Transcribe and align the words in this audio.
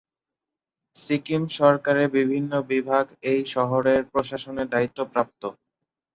সিকিম 0.95 1.43
সরকারের 1.57 2.07
বিভিন্ন 2.17 2.51
বিভাগ 2.71 3.03
এই 3.31 3.41
শহরের 3.53 4.01
প্রশাসনের 4.11 4.67
দায়িত্বপ্রাপ্ত। 4.69 5.41